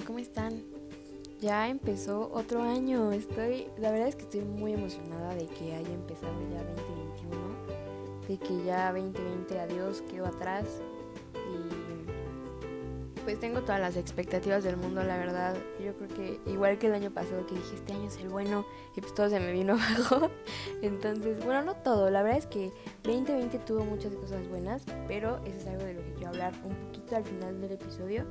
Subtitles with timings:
[0.00, 0.62] ¿cómo están?
[1.42, 5.92] Ya empezó otro año, estoy, la verdad es que estoy muy emocionada de que haya
[5.92, 10.64] empezado ya 2021, de que ya 2020 adiós quedó atrás
[11.34, 15.54] y pues tengo todas las expectativas del mundo, la verdad.
[15.84, 18.64] Yo creo que igual que el año pasado que dije este año es el bueno
[18.96, 20.30] y pues todo se me vino abajo.
[20.80, 22.72] Entonces, bueno, no todo, la verdad es que
[23.04, 26.74] 2020 tuvo muchas cosas buenas, pero eso es algo de lo que quiero hablar un
[26.86, 28.24] poquito al final del episodio.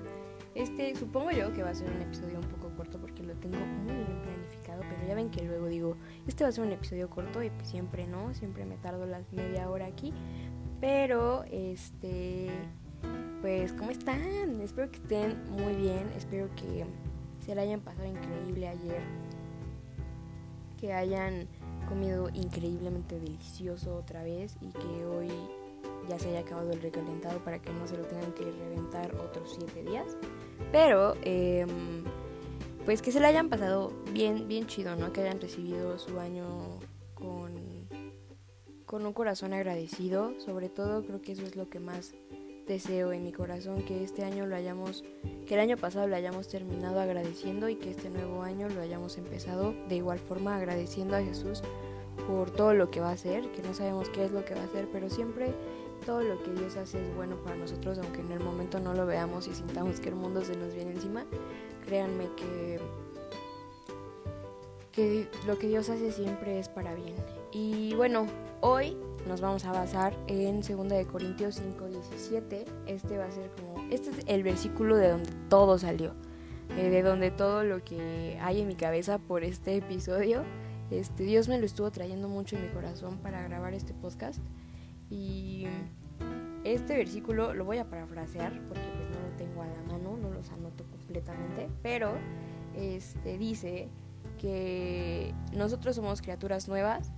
[0.53, 3.57] Este, supongo yo que va a ser un episodio un poco corto porque lo tengo
[3.57, 5.95] muy bien planificado, pero ya ven que luego digo,
[6.27, 9.31] este va a ser un episodio corto y pues siempre no, siempre me tardo las
[9.31, 10.13] media hora aquí.
[10.81, 12.49] Pero, este,
[13.41, 14.59] pues, ¿cómo están?
[14.61, 16.85] Espero que estén muy bien, espero que
[17.45, 19.01] se la hayan pasado increíble ayer,
[20.79, 21.47] que hayan
[21.87, 25.29] comido increíblemente delicioso otra vez y que hoy
[26.07, 29.57] ya se haya acabado el recalentado para que no se lo tengan que reventar otros
[29.57, 30.17] 7 días.
[30.71, 31.65] Pero, eh,
[32.85, 35.13] pues que se le hayan pasado bien, bien chido, ¿no?
[35.13, 36.79] Que hayan recibido su año
[37.13, 37.53] con,
[38.85, 40.33] con un corazón agradecido.
[40.39, 42.13] Sobre todo creo que eso es lo que más
[42.67, 45.03] deseo en mi corazón, que este año lo hayamos,
[45.45, 49.17] que el año pasado lo hayamos terminado agradeciendo y que este nuevo año lo hayamos
[49.17, 51.61] empezado de igual forma agradeciendo a Jesús
[52.27, 54.61] por todo lo que va a hacer, que no sabemos qué es lo que va
[54.61, 55.53] a hacer, pero siempre
[56.05, 59.05] todo lo que Dios hace es bueno para nosotros, aunque en el momento no lo
[59.05, 61.25] veamos y sintamos que el mundo se nos viene encima.
[61.85, 62.79] Créanme que,
[64.91, 67.15] que lo que Dios hace siempre es para bien.
[67.51, 68.27] Y bueno,
[68.61, 72.65] hoy nos vamos a basar en 2 de Corintios 5, 17.
[72.87, 76.13] Este va a ser como, este es el versículo de donde todo salió,
[76.77, 80.43] eh, de donde todo lo que hay en mi cabeza por este episodio.
[80.89, 84.41] Este, Dios me lo estuvo trayendo mucho en mi corazón para grabar este podcast.
[85.11, 85.67] Y
[86.63, 90.29] este versículo lo voy a parafrasear porque pues no lo tengo a la mano, no
[90.31, 92.13] los anoto completamente, pero
[92.75, 93.89] este dice
[94.39, 97.11] que nosotros somos criaturas nuevas,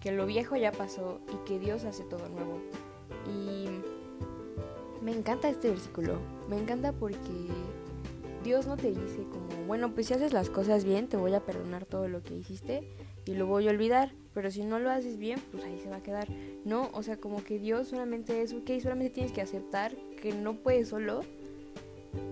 [0.00, 2.60] que lo viejo ya pasó y que Dios hace todo nuevo.
[3.26, 3.68] Y
[5.02, 7.48] me encanta este versículo, me encanta porque
[8.42, 11.40] Dios no te dice como, bueno, pues si haces las cosas bien, te voy a
[11.40, 12.96] perdonar todo lo que hiciste
[13.28, 15.96] y lo voy a olvidar, pero si no lo haces bien, pues ahí se va
[15.96, 16.26] a quedar.
[16.64, 20.54] No, o sea, como que Dios solamente es, ok, solamente tienes que aceptar que no
[20.54, 21.20] puedes solo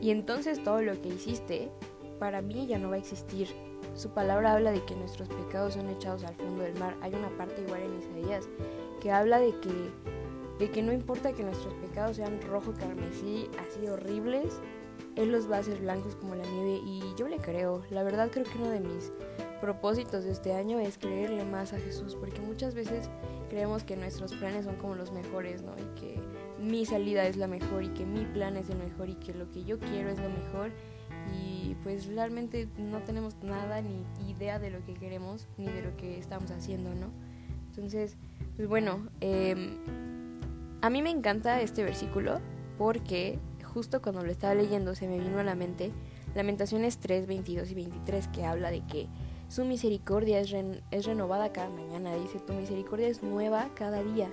[0.00, 1.68] y entonces todo lo que hiciste
[2.18, 3.48] para mí ya no va a existir.
[3.94, 6.96] Su palabra habla de que nuestros pecados son echados al fondo del mar.
[7.02, 8.48] Hay una parte igual en Isaías
[9.02, 9.90] que habla de que
[10.58, 14.58] de que no importa que nuestros pecados sean rojo carmesí, así horribles,
[15.14, 17.82] él los va a hacer blancos como la nieve y yo le creo.
[17.90, 19.12] La verdad creo que uno de mis
[19.60, 23.08] propósitos de este año es creerle más a Jesús, porque muchas veces
[23.48, 25.72] creemos que nuestros planes son como los mejores, ¿no?
[25.76, 26.20] Y que
[26.60, 29.50] mi salida es la mejor y que mi plan es el mejor y que lo
[29.50, 30.70] que yo quiero es lo mejor
[31.32, 35.96] y pues realmente no tenemos nada ni idea de lo que queremos ni de lo
[35.96, 37.10] que estamos haciendo, ¿no?
[37.68, 38.16] Entonces,
[38.56, 39.78] pues bueno, eh,
[40.80, 42.40] a mí me encanta este versículo
[42.78, 45.92] porque justo cuando lo estaba leyendo se me vino a la mente
[46.36, 49.06] Lamentaciones 3, 22 y 23 que habla de que
[49.48, 50.50] su misericordia es,
[51.06, 52.14] renovada cada mañana.
[52.14, 54.28] Dice, tu misericordia es nueva cada día.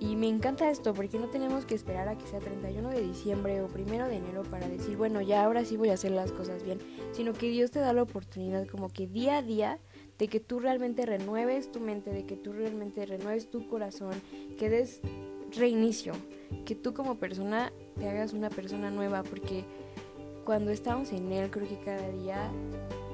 [0.00, 3.62] Y me encanta esto porque no tenemos que esperar a que sea 31 de diciembre
[3.62, 6.62] o 1 de enero para decir, bueno, ya ahora sí voy a hacer las cosas
[6.62, 6.78] bien,
[7.12, 9.78] sino que Dios te da la oportunidad como que día a día
[10.18, 14.12] de que tú realmente renueves tu mente, de que tú realmente renueves tu corazón,
[14.58, 15.00] que des
[15.56, 16.12] reinicio,
[16.64, 19.64] que tú como persona te hagas una persona nueva, porque
[20.44, 22.50] cuando estamos en Él creo que cada día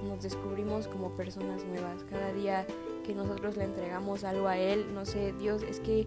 [0.07, 2.05] nos descubrimos como personas nuevas.
[2.09, 2.67] Cada día
[3.05, 6.07] que nosotros le entregamos algo a Él, no sé, Dios, es que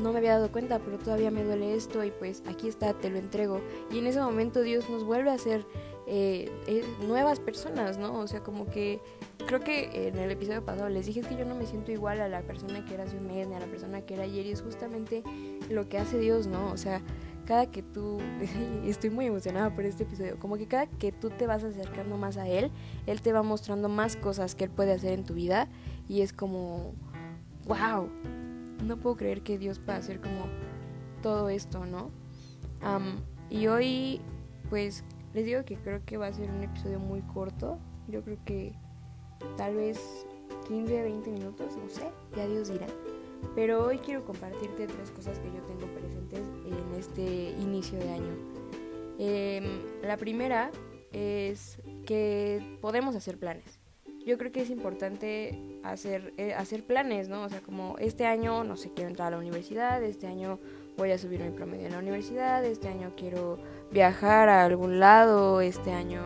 [0.00, 3.10] no me había dado cuenta, pero todavía me duele esto y pues aquí está, te
[3.10, 3.60] lo entrego.
[3.90, 5.64] Y en ese momento Dios nos vuelve a hacer
[6.06, 6.50] eh,
[7.06, 8.18] nuevas personas, ¿no?
[8.20, 9.00] O sea, como que
[9.46, 12.28] creo que en el episodio pasado les dije que yo no me siento igual a
[12.28, 14.62] la persona que era hace mes ni a la persona que era ayer y es
[14.62, 15.22] justamente
[15.70, 16.70] lo que hace Dios, ¿no?
[16.72, 17.02] O sea,
[17.46, 18.18] cada que tú,
[18.84, 22.36] estoy muy emocionada por este episodio, como que cada que tú te vas acercando más
[22.36, 22.70] a Él,
[23.06, 25.68] Él te va mostrando más cosas que Él puede hacer en tu vida
[26.08, 26.92] y es como,
[27.66, 28.08] wow,
[28.84, 30.46] no puedo creer que Dios pueda hacer como
[31.22, 32.10] todo esto, ¿no?
[33.48, 34.20] y hoy,
[34.68, 35.02] pues,
[35.34, 38.74] les digo que creo que va a ser un episodio muy corto, yo creo que
[39.56, 39.98] tal vez
[40.68, 42.86] 15, 20 minutos, no sé, ya Dios dirá.
[43.54, 48.56] Pero hoy quiero compartirte tres cosas que yo tengo presentes en este inicio de año.
[49.18, 49.64] Em,
[50.02, 50.70] la primera
[51.12, 53.78] es que podemos hacer planes.
[54.26, 57.44] Yo creo que es importante hacer, eh, hacer planes, ¿no?
[57.44, 60.58] O sea, como este año, no sé, quiero entrar a la universidad, este año
[60.96, 63.58] voy a subir mi promedio en la universidad, este año quiero
[63.92, 66.22] viajar a algún lado, este año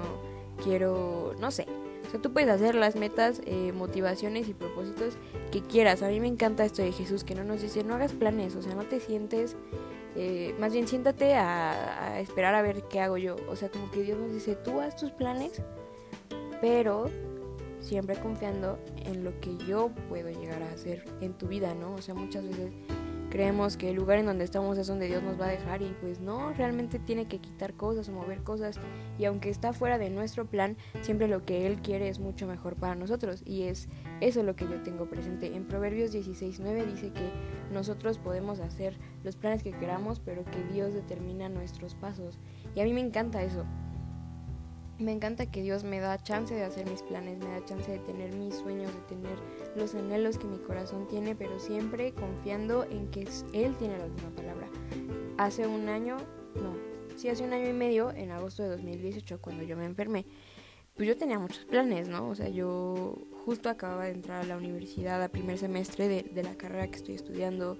[0.63, 1.67] quiero, no sé.
[2.11, 5.15] O sea, tú puedes hacer las metas, eh, motivaciones y propósitos
[5.53, 6.03] que quieras.
[6.03, 8.63] A mí me encanta esto de Jesús, que no nos dice, no hagas planes, o
[8.63, 9.55] sea, no te sientes,
[10.17, 13.37] eh, más bien siéntate a, a esperar a ver qué hago yo.
[13.49, 15.63] O sea, como que Dios nos dice, tú haz tus planes,
[16.61, 17.09] pero
[17.79, 21.95] siempre confiando en lo que yo puedo llegar a hacer en tu vida, ¿no?
[21.95, 22.73] O sea, muchas veces
[23.31, 25.97] creemos que el lugar en donde estamos es donde Dios nos va a dejar y
[26.01, 28.79] pues no, realmente tiene que quitar cosas o mover cosas
[29.19, 32.77] y aunque está fuera de nuestro plan, siempre lo que Él quiere es mucho mejor
[32.77, 33.89] para nosotros y es
[34.21, 35.55] eso lo que yo tengo presente.
[35.55, 37.31] En Proverbios 16.9 dice que
[37.73, 42.39] nosotros podemos hacer los planes que queramos, pero que Dios determina nuestros pasos
[42.75, 43.65] y a mí me encanta eso.
[45.01, 47.99] Me encanta que Dios me da chance de hacer mis planes, me da chance de
[48.01, 49.39] tener mis sueños, de tener
[49.75, 54.29] los anhelos que mi corazón tiene, pero siempre confiando en que Él tiene la última
[54.29, 54.69] palabra.
[55.39, 56.19] Hace un año,
[56.55, 56.77] no,
[57.17, 60.27] sí, hace un año y medio, en agosto de 2018, cuando yo me enfermé,
[60.95, 62.29] pues yo tenía muchos planes, ¿no?
[62.29, 63.17] O sea, yo
[63.47, 67.15] justo acababa de entrar a la universidad a primer semestre de, la carrera que estoy
[67.15, 67.79] estudiando,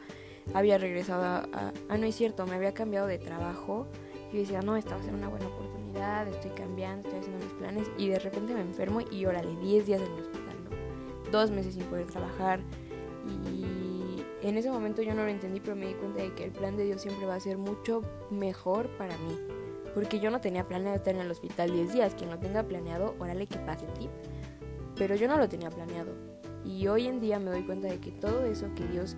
[0.55, 3.89] había regresado a, Ah, no es cierto, me había cambiado de trabajo
[4.33, 5.81] y decía, no, esta va a ser una buena oportunidad
[6.29, 10.01] estoy cambiando, estoy haciendo mis planes y de repente me enfermo y órale, 10 días
[10.01, 11.31] en el hospital, ¿no?
[11.31, 12.61] Dos meses sin poder trabajar
[13.27, 16.53] y en ese momento yo no lo entendí, pero me di cuenta de que el
[16.53, 19.37] plan de Dios siempre va a ser mucho mejor para mí.
[19.95, 22.15] Porque yo no tenía planeado estar en el hospital 10 días.
[22.15, 24.09] Quien lo tenga planeado, órale que pase ti.
[24.97, 26.15] Pero yo no lo tenía planeado.
[26.65, 29.17] Y hoy en día me doy cuenta de que todo eso que Dios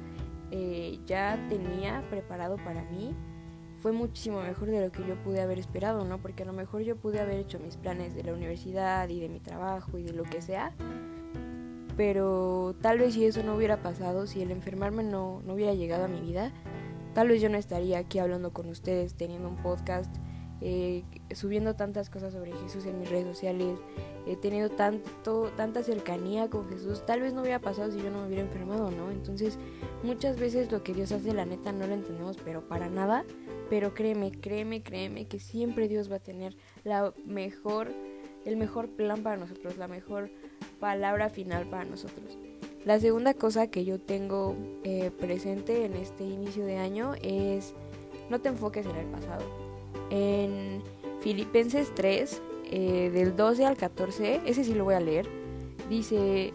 [0.51, 3.15] eh, ya tenía preparado para mí
[3.83, 6.19] fue muchísimo mejor de lo que yo pude haber esperado, ¿no?
[6.19, 9.29] Porque a lo mejor yo pude haber hecho mis planes de la universidad y de
[9.29, 10.73] mi trabajo y de lo que sea,
[11.97, 16.05] pero tal vez si eso no hubiera pasado, si el enfermarme no, no hubiera llegado
[16.05, 16.53] a mi vida,
[17.13, 20.15] tal vez yo no estaría aquí hablando con ustedes, teniendo un podcast,
[20.61, 21.03] eh,
[21.35, 23.81] subiendo tantas cosas sobre Jesús en mis redes sociales,
[24.29, 28.21] he tenido tanto, tanta cercanía con Jesús, tal vez no hubiera pasado si yo no
[28.21, 29.11] me hubiera enfermado, ¿no?
[29.11, 29.59] Entonces,
[30.05, 33.25] muchas veces lo que Dios hace, la neta, no lo entendemos, pero para nada.
[33.73, 36.55] Pero créeme, créeme, créeme que siempre Dios va a tener
[36.85, 37.91] la mejor,
[38.45, 40.31] el mejor plan para nosotros, la mejor
[40.79, 42.37] palabra final para nosotros.
[42.85, 44.55] La segunda cosa que yo tengo
[44.85, 47.73] eh, presente en este inicio de año es
[48.29, 49.43] no te enfoques en el pasado.
[50.11, 50.83] En
[51.21, 55.27] Filipenses 3, eh, del 12 al 14, ese sí lo voy a leer,
[55.89, 56.53] dice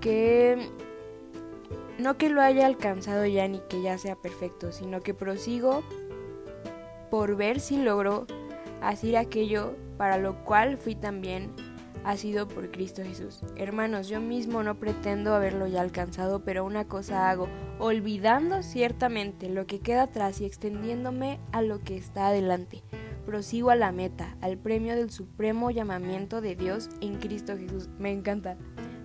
[0.00, 0.68] que
[1.96, 5.84] no que lo haya alcanzado ya ni que ya sea perfecto, sino que prosigo
[7.14, 8.26] por ver si logro
[8.82, 11.52] hacer aquello para lo cual fui también
[12.16, 13.38] sido por Cristo Jesús.
[13.56, 17.46] Hermanos, yo mismo no pretendo haberlo ya alcanzado, pero una cosa hago,
[17.78, 22.82] olvidando ciertamente lo que queda atrás y extendiéndome a lo que está adelante.
[23.24, 27.90] Prosigo a la meta, al premio del supremo llamamiento de Dios en Cristo Jesús.
[27.96, 28.56] Me encanta.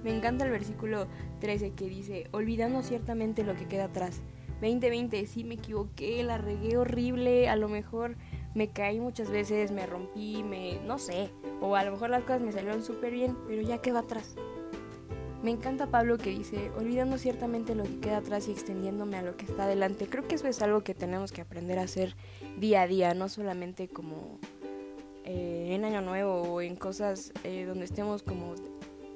[0.04, 1.06] Me encanta el versículo
[1.42, 4.24] 13 que dice, olvidando ciertamente lo que queda atrás
[4.62, 8.16] 2020 sí me equivoqué, la regué horrible, a lo mejor
[8.54, 11.30] me caí muchas veces, me rompí, me no sé,
[11.62, 14.36] o a lo mejor las cosas me salieron súper bien, pero ya quedó atrás.
[15.44, 19.38] Me encanta Pablo que dice, olvidando ciertamente lo que queda atrás y extendiéndome a lo
[19.38, 20.08] que está adelante.
[20.08, 22.18] Creo que eso es algo que tenemos que aprender a hacer
[22.58, 24.38] día a día, no solamente como
[25.24, 28.56] eh, en Año Nuevo o en cosas eh, donde estemos como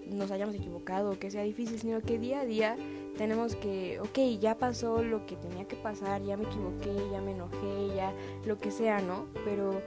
[0.09, 2.77] nos hayamos equivocado, que sea difícil, sino que día a día
[3.17, 7.31] tenemos que, ok, ya pasó lo que tenía que pasar, ya me equivoqué, ya me
[7.31, 8.13] enojé, ya
[8.45, 9.25] lo que sea, ¿no?
[9.45, 9.81] Pero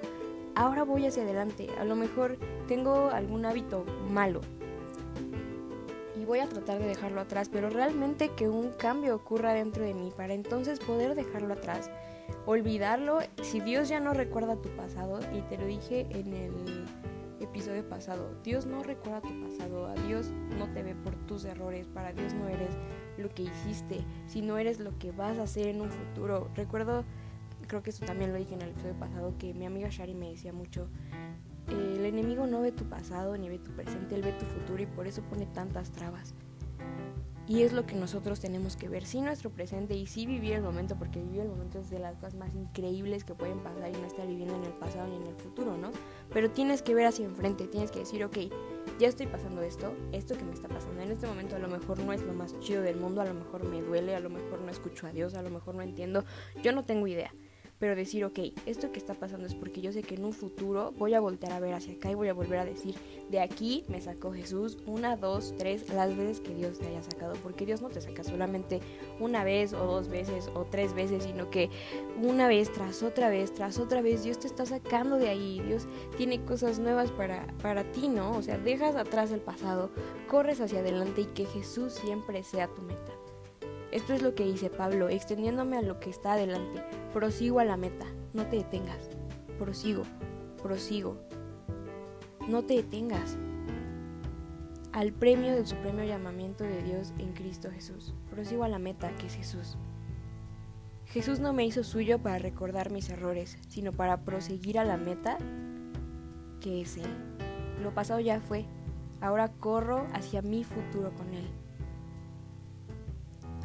[0.54, 1.68] ahora voy hacia adelante.
[1.78, 4.40] A lo mejor tengo algún hábito malo
[6.21, 9.95] y voy a tratar de dejarlo atrás, pero realmente que un cambio ocurra dentro de
[9.95, 11.90] mí para entonces poder dejarlo atrás,
[12.47, 13.18] olvidarlo.
[13.42, 16.87] Si Dios ya no recuerda tu pasado, y te lo dije en el
[17.40, 21.87] episodio pasado, Dios no recuerda tu pasado, a Dios no te ve por tus errores,
[21.87, 22.71] para Dios no eres
[23.18, 26.50] lo que hiciste, si no eres lo que vas a hacer en un futuro.
[26.54, 27.04] Recuerdo,
[27.66, 30.30] creo que eso también lo dije en el episodio pasado, que mi amiga Shari me
[30.30, 30.88] decía mucho,
[31.68, 34.87] el enemigo no ve tu pasado ni ve tu presente, él ve tu futuro y
[34.87, 36.35] por eso pone tantas trabas.
[37.49, 40.62] Y es lo que nosotros tenemos que ver, sí nuestro presente y sí vivir el
[40.62, 43.92] momento, porque vivir el momento es de las cosas más increíbles que pueden pasar y
[43.92, 45.92] no estar viviendo en el pasado ni en el futuro, ¿no?
[46.32, 48.37] Pero tienes que ver hacia enfrente, tienes que decir, ok,
[48.98, 51.98] ya estoy pasando esto, esto que me está pasando en este momento a lo mejor
[51.98, 54.60] no es lo más chido del mundo, a lo mejor me duele, a lo mejor
[54.60, 56.24] no escucho a Dios, a lo mejor no entiendo,
[56.62, 57.32] yo no tengo idea.
[57.78, 60.92] Pero decir, ok, esto que está pasando es porque yo sé que en un futuro
[60.97, 62.95] voy a voltear a ver hacia acá y voy a volver a decir,
[63.30, 67.35] de aquí me sacó Jesús una, dos, tres, las veces que Dios te haya sacado,
[67.42, 68.80] porque Dios no te saca solamente
[69.21, 71.71] una vez o dos veces o tres veces, sino que
[72.23, 75.87] una vez tras otra vez, tras otra vez, Dios te está sacando de ahí, Dios
[76.16, 78.37] tiene cosas nuevas para, para ti, ¿no?
[78.37, 79.90] O sea, dejas atrás el pasado,
[80.28, 83.15] corres hacia adelante y que Jesús siempre sea tu meta.
[83.96, 86.84] Esto es lo que dice Pablo, extendiéndome a lo que está adelante.
[87.14, 89.08] Prosigo a la meta, no te detengas.
[89.58, 90.02] Prosigo,
[90.62, 91.16] prosigo.
[92.46, 93.38] No te detengas.
[94.92, 98.12] Al premio del supremo llamamiento de Dios en Cristo Jesús.
[98.28, 99.78] Prosigo a la meta que es Jesús.
[101.06, 105.38] Jesús no me hizo suyo para recordar mis errores, sino para proseguir a la meta
[106.60, 107.08] que es Él.
[107.82, 108.66] Lo pasado ya fue,
[109.22, 111.48] ahora corro hacia mi futuro con Él.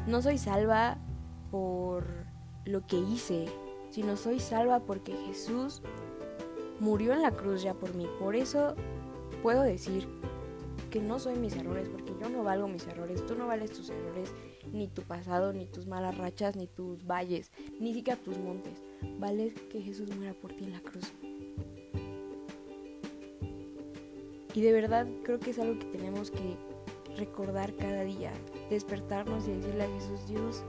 [0.06, 0.98] No soy salva
[1.50, 2.04] por
[2.64, 3.46] lo que hice,
[3.90, 5.82] sino soy salva porque Jesús
[6.80, 8.08] murió en la cruz ya por mí.
[8.18, 8.74] Por eso
[9.42, 10.08] puedo decir
[10.90, 13.90] que no soy mis errores, porque yo no valgo mis errores, tú no vales tus
[13.90, 14.32] errores,
[14.72, 18.82] ni tu pasado, ni tus malas rachas, ni tus valles, ni siquiera tus montes.
[19.18, 21.12] Vale que Jesús muera por ti en la cruz.
[24.54, 26.56] Y de verdad creo que es algo que tenemos que
[27.16, 28.32] recordar cada día,
[28.72, 30.62] despertarnos y decirle a Jesús, Dios,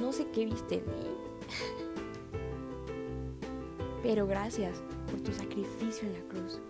[0.00, 1.16] no sé qué viste en mí,
[4.02, 6.60] pero gracias por tu sacrificio en la cruz.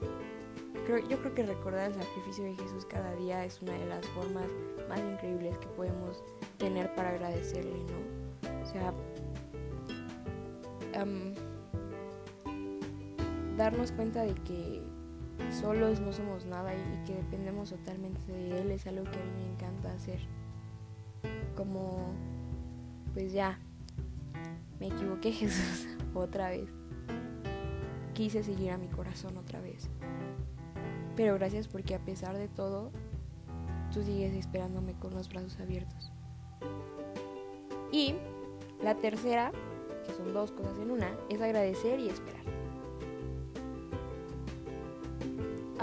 [1.09, 4.47] yo creo que recordar el sacrificio de Jesús cada día es una de las formas
[4.89, 6.23] más increíbles que podemos
[6.59, 8.63] tener para agradecerle, ¿no?
[8.63, 8.93] O sea,
[13.57, 14.83] darnos cuenta de que
[15.53, 19.43] solos no somos nada y, que dependemos totalmente de Él es algo que a mí
[19.43, 20.21] me encanta hacer.
[21.57, 22.13] Como,
[23.13, 23.59] pues ya,
[24.81, 26.69] me equivoqué Jesús otra vez.
[28.15, 29.89] Quise seguir a mi corazón otra vez.
[31.17, 32.91] Pero gracias porque a pesar de todo,
[33.93, 36.13] tú sigues esperándome con los brazos abiertos.
[37.93, 38.15] Y
[38.83, 39.53] la tercera,
[40.05, 42.64] que son dos cosas en una, es agradecer y esperar.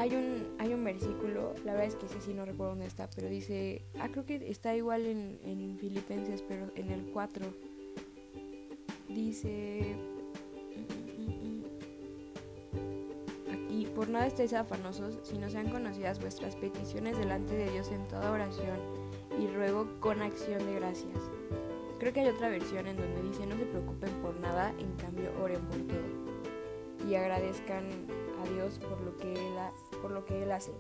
[0.02, 3.08] Hay un, hay un versículo, la verdad es que ese sí no recuerdo dónde está,
[3.16, 7.46] pero dice, ah, creo que está igual en, en Filipenses, pero en el 4.
[9.10, 9.96] Dice,
[13.70, 18.08] y por nada estéis afanosos, si no sean conocidas vuestras peticiones delante de Dios en
[18.08, 18.80] toda oración
[19.40, 21.30] y ruego con acción de gracias.
[22.00, 25.30] Creo que hay otra versión en donde dice, no se preocupen por nada, en cambio
[25.40, 27.08] oren por todo.
[27.08, 27.86] Y agradezcan
[28.42, 29.58] a Dios por lo que Él,
[30.02, 30.72] por lo que él hace.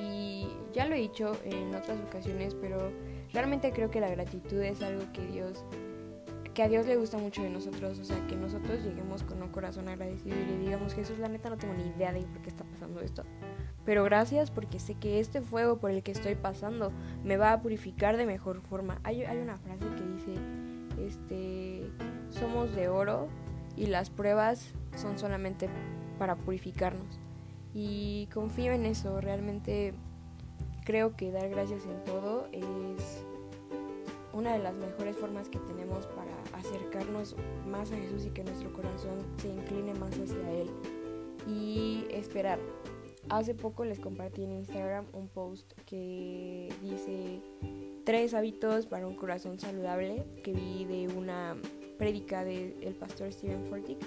[0.00, 2.90] Y ya lo he dicho en otras ocasiones, pero
[3.32, 5.64] realmente creo que la gratitud es algo que Dios
[6.58, 9.48] que a Dios le gusta mucho de nosotros, o sea, que nosotros lleguemos con un
[9.50, 12.48] corazón agradecido y le digamos, Jesús, la neta no tengo ni idea de por qué
[12.48, 13.22] está pasando esto.
[13.84, 16.90] Pero gracias porque sé que este fuego por el que estoy pasando
[17.22, 19.00] me va a purificar de mejor forma.
[19.04, 20.34] Hay, hay una frase que dice,
[21.06, 21.92] este,
[22.28, 23.28] somos de oro
[23.76, 25.68] y las pruebas son solamente
[26.18, 27.20] para purificarnos.
[27.74, 29.94] Y confío en eso, realmente
[30.84, 33.24] creo que dar gracias en todo es
[34.32, 38.72] una de las mejores formas que tenemos para acercarnos más a Jesús y que nuestro
[38.72, 40.70] corazón se incline más hacia Él.
[41.46, 42.58] Y esperar.
[43.30, 47.40] Hace poco les compartí en Instagram un post que dice
[48.04, 51.56] tres hábitos para un corazón saludable que vi de una
[51.98, 53.98] prédica del pastor Steven Fortick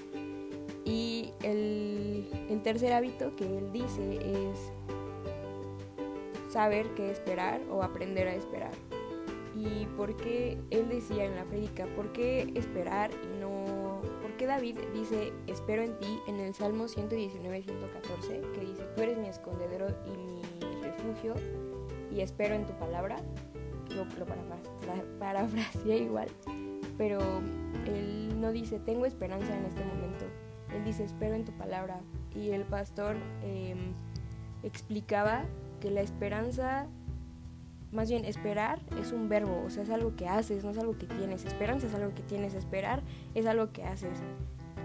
[0.92, 4.72] y el, tercer hábito que él dice es
[6.52, 8.72] saber qué esperar o aprender a esperar.
[9.56, 14.02] ¿Y por qué él decía en la prédica, por qué esperar y no...
[14.22, 19.02] ¿Por qué David dice, espero en ti en el Salmo 119, 114, que dice, tú
[19.02, 20.42] eres mi escondedero y mi
[20.82, 21.36] refugio
[22.12, 23.18] y espero en tu palabra?
[23.96, 24.26] Lo, lo
[25.20, 26.28] parafraseé igual,
[26.98, 27.20] pero
[27.86, 30.26] él no dice, tengo esperanza en este momento,
[30.74, 32.00] él dice, espero en tu palabra.
[32.36, 33.94] Y el pastor em,
[34.63, 35.44] explicaba
[35.80, 36.88] que la esperanza,
[37.92, 40.98] más bien esperar es un verbo, o sea, es algo que haces, no es algo
[40.98, 41.46] que tienes.
[41.46, 43.04] Esperanza es algo que tienes, esperar
[43.36, 44.20] es algo que haces.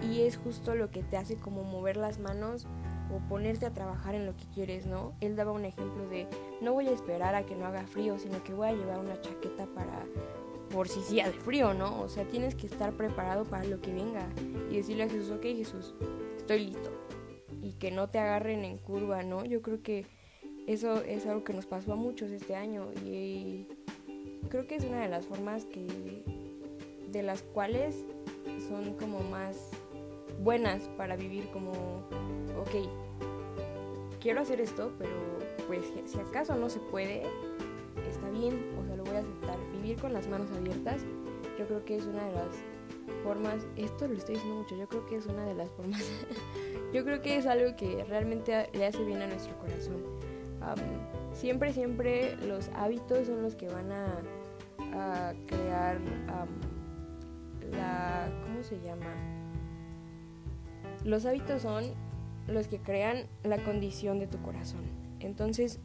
[0.03, 2.67] Y es justo lo que te hace como mover las manos
[3.15, 5.13] o ponerte a trabajar en lo que quieres, ¿no?
[5.21, 6.27] Él daba un ejemplo de,
[6.61, 9.21] no voy a esperar a que no haga frío, sino que voy a llevar una
[9.21, 10.05] chaqueta para
[10.71, 12.01] por si sí hace frío, ¿no?
[12.01, 14.29] O sea, tienes que estar preparado para lo que venga
[14.71, 15.95] y decirle a Jesús, ok Jesús,
[16.37, 16.91] estoy listo.
[17.63, 19.45] Y que no te agarren en curva, ¿no?
[19.45, 20.07] Yo creo que
[20.67, 23.67] eso es algo que nos pasó a muchos este año y
[24.49, 25.87] creo que es una de las formas que
[27.11, 28.05] de las cuales
[28.69, 29.71] son como más
[30.43, 31.73] buenas para vivir como,
[32.61, 32.89] ok,
[34.21, 35.15] quiero hacer esto, pero
[35.67, 37.23] pues si acaso no se puede,
[38.09, 38.61] está bien,
[39.95, 41.03] Con las manos abiertas,
[41.59, 42.49] yo creo que es una de las
[43.23, 46.03] formas, esto lo estoy diciendo mucho, yo creo que es una de las formas,
[46.93, 50.03] yo creo que es algo que realmente le hace bien a nuestro corazón.
[51.33, 54.07] siempre, siempre los hábitos son los que van a,
[54.93, 56.01] a crear
[57.71, 59.15] la, ¿cómo se llama?
[61.05, 61.95] Los hábitos son
[62.49, 64.83] los que crean la condición de tu corazón.
[65.21, 65.81] Entonces,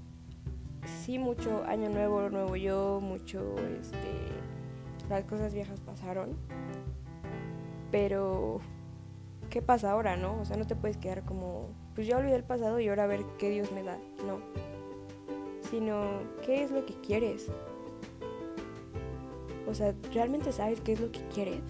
[1.03, 3.97] sí, mucho año nuevo, nuevo yo, mucho, este,
[5.09, 6.35] las cosas viejas pasaron.
[7.91, 8.59] Pero,
[9.49, 10.39] ¿qué pasa ahora, no?
[10.39, 13.07] O sea, no te puedes quedar como, pues ya olvidé el pasado y ahora a
[13.07, 13.97] ver qué Dios me da.
[14.25, 14.39] No.
[15.69, 17.47] Sino, ¿qué es lo que quieres?
[19.67, 21.61] O sea, ¿realmente sabes qué es lo que quieres?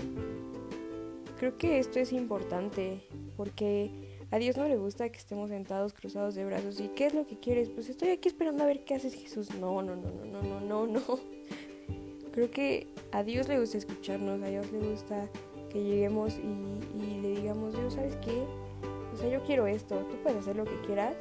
[1.38, 4.01] Creo que esto es importante porque
[4.32, 7.28] a Dios no le gusta que estemos sentados cruzados de brazos y ¿qué es lo
[7.28, 7.70] que quieres?
[7.70, 9.54] Pues estoy aquí esperando a ver qué haces Jesús.
[9.56, 11.02] No, no, no, no, no, no, no, no.
[12.32, 15.28] Creo que a Dios le gusta escucharnos, a Dios le gusta
[15.70, 18.42] que lleguemos y, le digamos, Dios, ¿sabes qué?
[19.14, 21.14] O sea, yo quiero esto, tú puedes hacer lo que quieras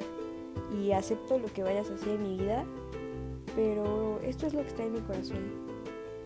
[0.81, 2.65] y acepto lo que vayas a hacer en mi vida,
[3.57, 5.51] pero esto es lo que está en mi corazón.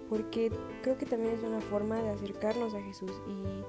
[0.07, 0.51] Porque
[0.83, 3.63] creo que también es una forma de acercarnos a Jesús y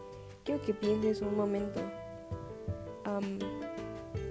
[0.44, 1.80] quiero que pienses un momento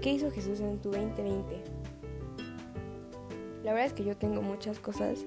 [0.01, 1.63] ¿Qué hizo Jesús en tu 2020?
[3.63, 5.25] La verdad es que yo tengo muchas cosas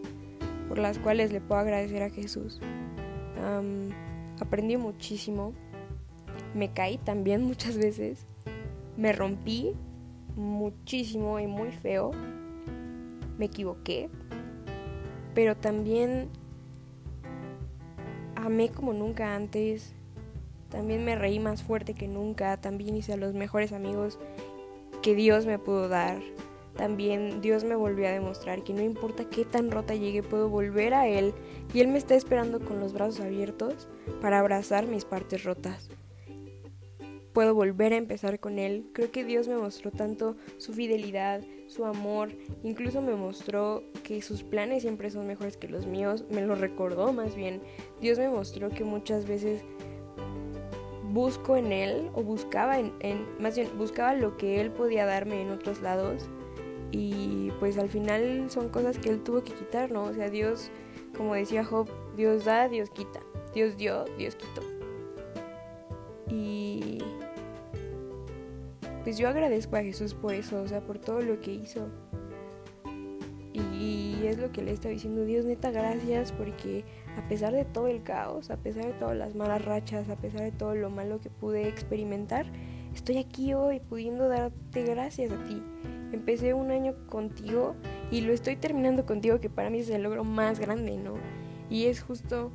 [0.68, 2.60] por las cuales le puedo agradecer a Jesús.
[4.40, 5.54] aprendí muchísimo.
[6.54, 8.26] Me caí también muchas veces.
[8.96, 9.74] Me rompí
[10.36, 12.12] muchísimo y muy feo.
[13.38, 14.08] Me equivoqué.
[15.34, 16.28] Pero también
[18.36, 19.94] amé como nunca antes.
[20.70, 24.18] También me reí más fuerte que nunca, también hice a los mejores amigos
[25.02, 26.20] que Dios me pudo dar.
[26.76, 30.94] También Dios me volvió a demostrar que no importa qué tan rota llegue, puedo volver
[30.94, 31.34] a Él
[31.74, 33.88] y Él me está esperando con los brazos abiertos
[34.20, 35.90] para abrazar mis partes rotas.
[37.32, 38.90] Puedo volver a empezar con Él.
[38.92, 42.30] Creo que Dios me mostró tanto su fidelidad, su amor,
[42.62, 47.12] incluso me mostró que sus planes siempre son mejores que los míos, me lo recordó
[47.12, 47.60] más bien.
[48.00, 49.64] Dios me mostró que muchas veces
[51.18, 55.50] busco en él o buscaba en, más bien buscaba lo que él podía darme en
[55.50, 56.28] otros lados
[56.92, 60.04] y pues al final son cosas que él tuvo que quitar, ¿no?
[60.04, 60.70] O sea, Dios,
[61.16, 63.18] como decía Job, Dios da, Dios quita,
[63.52, 64.62] Dios dio, Dios quitó.
[66.30, 66.98] Y
[69.02, 71.88] pues yo agradezco a Jesús por eso, o sea, por todo lo que hizo.
[73.54, 76.84] Y es lo que le está diciendo Dios, neta, gracias porque
[77.18, 80.42] a pesar de todo el caos, a pesar de todas las malas rachas, a pesar
[80.42, 82.46] de todo lo malo que pude experimentar,
[82.94, 85.60] estoy aquí hoy pudiendo darte gracias a ti.
[86.12, 87.74] Empecé un año contigo
[88.12, 91.14] y lo estoy terminando contigo, que para mí es el logro más grande, ¿no?
[91.68, 92.52] Y es justo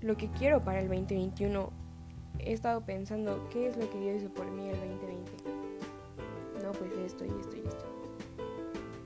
[0.00, 1.70] lo que quiero para el 2021.
[2.38, 5.32] He estado pensando, ¿qué es lo que Dios hizo por mí el 2020?
[6.62, 7.84] No, pues esto y esto y esto.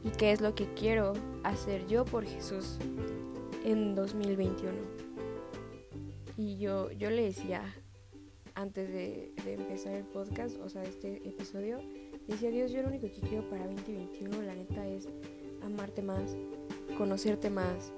[0.05, 2.79] ¿Y qué es lo que quiero hacer yo por Jesús
[3.69, 4.73] en 2021.
[6.39, 7.63] Y yo, yo le decía
[8.55, 11.79] antes de, empezar el podcast, o sea, este episodio,
[12.27, 15.07] decía Dios, yo lo único que quiero para 2021, la neta, es
[15.63, 16.35] amarte más,
[16.97, 17.93] conocerte más,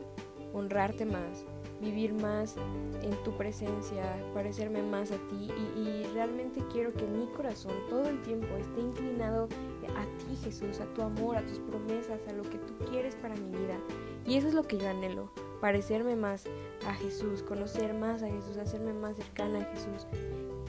[0.53, 1.47] honrarte más,
[1.81, 2.57] vivir más
[3.03, 4.03] en tu presencia,
[4.35, 8.81] parecerme más a ti y, y, realmente quiero que mi corazón todo el tiempo esté
[8.81, 9.49] inclinado
[9.97, 13.37] a ti Jesús, a tu amor, a tus promesas, a lo que tú quieres para
[13.37, 13.79] mi vida.
[14.27, 16.45] Y eso es lo que yo anhelo parecerme más
[16.87, 20.07] a Jesús, conocer más a Jesús, hacerme más cercana a Jesús,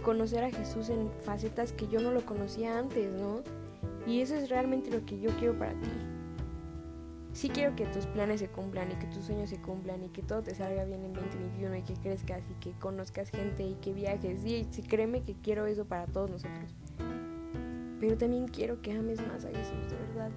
[0.04, 3.42] conocer a Jesús en facetas que yo no lo conocía antes, ¿no?
[4.06, 5.90] Y eso es realmente lo que yo quiero para ti.
[7.34, 10.22] Sí quiero que tus planes se cumplan y que tus sueños se cumplan y que
[10.22, 13.94] todo te salga bien en 2021 y que crezcas y que conozcas gente y que
[13.94, 14.42] viajes.
[14.42, 16.76] Sí, sí créeme que quiero eso para todos nosotros.
[18.02, 20.32] Pero también quiero que ames más a Jesús, de verdad.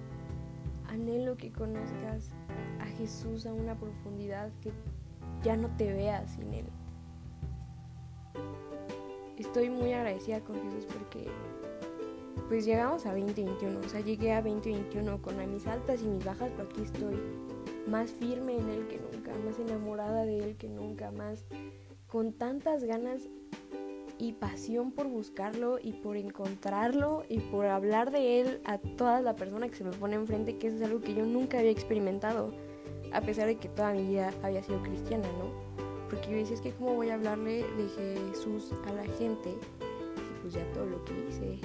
[0.89, 2.29] Anhelo que conozcas
[2.79, 4.71] a Jesús a una profundidad que
[5.43, 6.65] ya no te veas sin Él.
[9.37, 11.27] Estoy muy agradecida con Jesús porque
[12.47, 16.51] pues llegamos a 2021, o sea, llegué a 2021 con mis altas y mis bajas,
[16.55, 17.19] pero aquí estoy
[17.87, 21.45] más firme en Él que nunca, más enamorada de Él que nunca, más
[22.07, 23.27] con tantas ganas
[24.17, 29.35] y pasión por buscarlo y por encontrarlo y por hablar de él a toda la
[29.35, 32.53] persona que se me pone enfrente, que eso es algo que yo nunca había experimentado,
[33.11, 35.75] a pesar de que toda mi vida había sido cristiana, ¿no?
[36.09, 40.41] porque yo decía, es que cómo voy a hablarle de Jesús a la gente, si
[40.41, 41.59] pues ya todo lo que hice,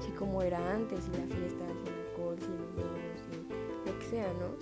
[0.00, 4.32] si como era antes, si la fiesta, sin alcohol, sin niños, sin lo que sea,
[4.34, 4.56] ¿no?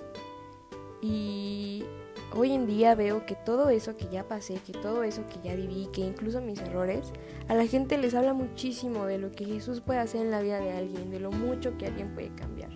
[1.01, 1.85] Y
[2.35, 5.55] hoy en día veo que todo eso que ya pasé, que todo eso que ya
[5.55, 7.13] viví, que incluso mis errores,
[7.49, 10.61] a la gente les habla muchísimo de lo que Jesús puede hacer en la vida
[10.61, 12.71] de alguien, de lo mucho que alguien puede cambiar.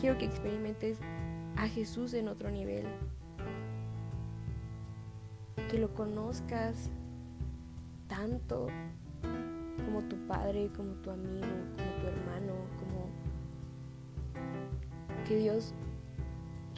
[0.00, 0.98] Quiero que experimentes
[1.56, 2.86] a Jesús en otro nivel,
[5.70, 6.90] que lo conozcas
[8.06, 8.68] tanto
[9.84, 13.08] como tu padre, como tu amigo, como tu hermano, como
[15.26, 15.74] que Dios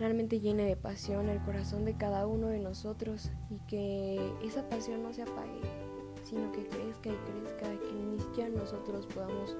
[0.00, 5.02] realmente llene de pasión el corazón de cada uno de nosotros y que esa pasión
[5.02, 5.60] no se apague,
[6.24, 9.56] sino que crezca y crezca, que ni siquiera nosotros podamos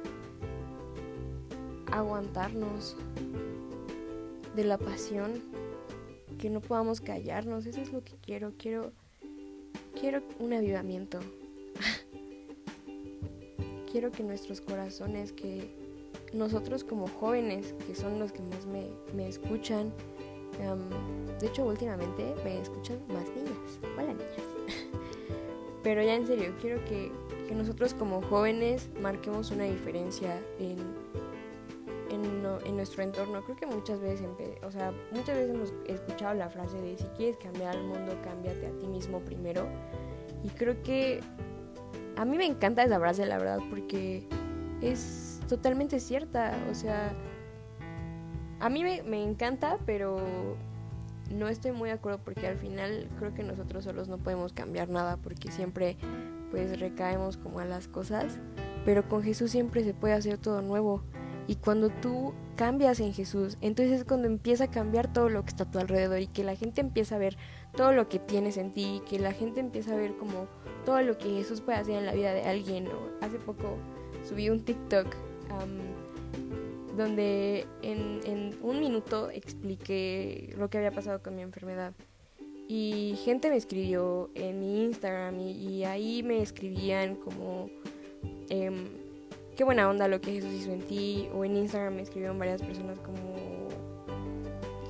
[1.92, 2.96] aguantarnos
[4.56, 5.42] de la pasión,
[6.38, 8.92] que no podamos callarnos, eso es lo que quiero, quiero
[10.00, 11.20] quiero un avivamiento.
[13.92, 15.70] quiero que nuestros corazones, que
[16.32, 19.92] nosotros como jóvenes, que son los que más me, me escuchan,
[21.40, 23.80] de hecho, últimamente me escuchan más niñas.
[23.96, 24.46] Hola, niñas.
[25.82, 27.10] Pero ya en serio, quiero que,
[27.48, 30.76] que nosotros como jóvenes marquemos una diferencia en,
[32.10, 33.42] en, en, nuestro entorno.
[33.42, 34.26] Creo que muchas veces,
[34.62, 38.66] o sea, muchas veces hemos escuchado la frase de si quieres cambiar al mundo, cámbiate
[38.66, 39.66] a ti mismo primero.
[40.44, 41.20] Y creo que
[42.16, 44.26] a mí me encanta esa frase, la verdad, porque
[44.82, 46.54] es totalmente cierta.
[46.70, 47.14] O sea,
[48.60, 50.18] a mí me, encanta, pero
[51.30, 54.88] no estoy muy de acuerdo porque al final creo que nosotros solos no podemos cambiar
[54.88, 55.96] nada porque siempre
[56.50, 58.38] pues recaemos como a las cosas,
[58.84, 61.02] pero con Jesús siempre se puede hacer todo nuevo.
[61.46, 65.48] Y cuando tú cambias en Jesús, entonces es cuando empieza a cambiar todo lo que
[65.48, 67.36] está a tu alrededor y que la gente empieza a ver
[67.74, 70.46] todo lo que tienes en ti, que la gente empieza a ver como
[70.84, 72.88] todo lo que Jesús puede hacer en la vida de alguien.
[73.20, 73.78] Hace poco
[74.28, 75.06] subí un TikTok
[77.00, 81.94] donde en, un minuto expliqué lo que había pasado con mi enfermedad.
[82.68, 87.68] Y gente me escribió en mi Instagram y, ahí me escribían como,
[88.48, 88.84] em,
[89.56, 91.28] qué buena onda lo que Jesús hizo en ti.
[91.34, 93.59] O en Instagram me escribieron varias personas como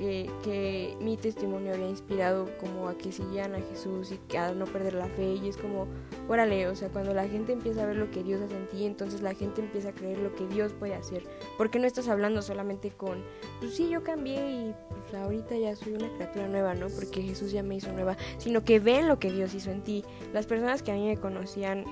[0.00, 4.94] que, mi testimonio había inspirado como a que siguieran a Jesús y a no perder
[4.94, 5.86] la fe y es como,
[6.28, 8.84] órale, o sea, cuando la gente empieza a ver lo que Dios hace en ti,
[8.86, 11.24] entonces la gente empieza a creer lo que Dios puede hacer,
[11.58, 13.22] porque no estás hablando solamente con,
[13.60, 16.88] pues sí, yo cambié y pues ahorita ya soy una criatura nueva, ¿no?
[16.88, 20.04] Porque Jesús ya me hizo nueva, sino que ven lo que Dios hizo en ti.
[20.32, 21.84] Las personas que a mí me conocían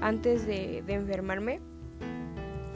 [0.00, 1.60] antes de, enfermarme,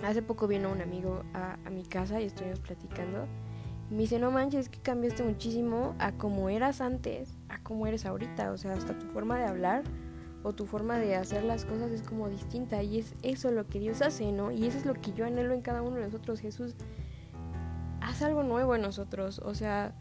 [0.02, 3.26] hace poco vino un amigo a, a mi casa y estuvimos platicando
[3.90, 8.50] me dice, no manches, que cambiaste muchísimo a como eras antes, a como eres ahorita.
[8.50, 9.84] O sea, hasta tu forma de hablar
[10.42, 12.82] o tu forma de hacer las cosas es como distinta.
[12.82, 14.50] Y es eso lo que Dios hace, ¿no?
[14.50, 16.40] Y eso es lo que yo anhelo en cada uno de nosotros.
[16.40, 16.74] Jesús,
[18.00, 19.40] haz algo nuevo en nosotros.
[19.44, 19.94] O sea,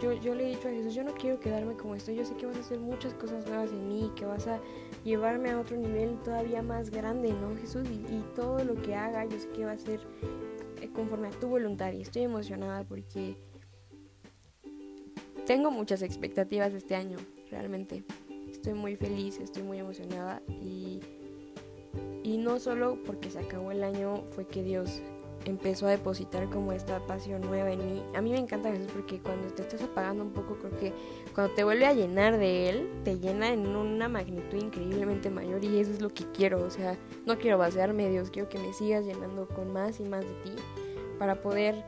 [0.00, 2.16] yo, yo le he dicho a Jesús, yo no quiero quedarme como estoy.
[2.16, 4.58] Yo sé que vas a hacer muchas cosas nuevas en mí, que vas a
[5.04, 7.88] llevarme a otro nivel todavía más grande, ¿no, Jesús?
[7.88, 10.00] Y, y todo lo que haga, yo sé que va a ser
[10.94, 13.36] conforme a tu voluntad y estoy emocionada porque
[15.46, 17.16] tengo muchas expectativas este año,
[17.50, 18.04] realmente.
[18.50, 21.00] Estoy muy feliz, estoy muy emocionada y,
[22.22, 25.02] y no solo porque se acabó el año fue que Dios
[25.48, 28.02] empezó a depositar como esta pasión nueva en mí.
[28.14, 30.92] A mí me encanta Jesús porque cuando te estás apagando un poco, creo que
[31.34, 35.80] cuando te vuelve a llenar de Él, te llena en una magnitud increíblemente mayor y
[35.80, 36.64] eso es lo que quiero.
[36.64, 40.24] O sea, no quiero vaciarme, Dios, quiero que me sigas llenando con más y más
[40.24, 40.52] de ti
[41.18, 41.84] para poder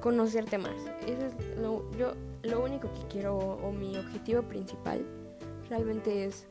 [0.00, 0.76] conocerte más.
[1.06, 5.04] Eso es lo, yo, lo único que quiero o, mi objetivo principal
[5.68, 6.46] realmente es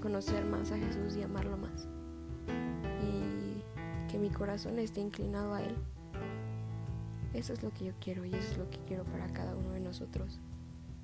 [0.00, 1.88] conocer más a Jesús y amarlo más.
[3.02, 5.74] Y que mi corazón esté inclinado a Él.
[7.34, 9.70] Eso es lo que yo quiero y eso es lo que quiero para cada uno
[9.70, 10.38] de nosotros.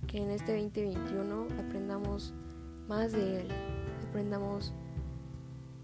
[0.07, 2.35] Que en este 2021 aprendamos
[2.87, 3.49] más de Él,
[4.09, 4.73] aprendamos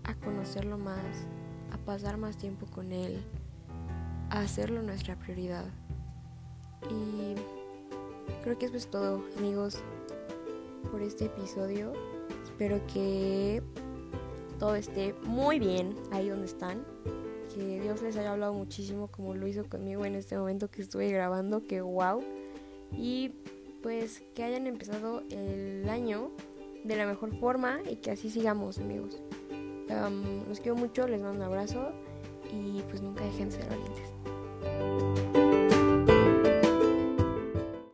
[0.04, 1.26] a conocerlo más,
[1.72, 3.22] a pasar más tiempo con Él,
[4.30, 5.64] hacerlo nuestra prioridad.
[6.90, 7.34] Y
[8.42, 9.82] creo que eso es todo, amigos,
[10.90, 11.92] por este episodio.
[12.44, 13.62] Espero que
[14.58, 16.84] todo esté muy bien ahí donde están.
[17.54, 21.10] Que Dios les haya hablado muchísimo como lo hizo conmigo en este momento que estuve
[21.10, 22.22] grabando, que wow.
[22.92, 23.32] Y
[23.82, 26.30] pues que hayan empezado el año
[26.84, 29.20] de la mejor forma y que así sigamos, amigos.
[30.48, 31.92] los quiero mucho, les mando un abrazo
[32.52, 34.08] y pues nunca dejen de ser valientes.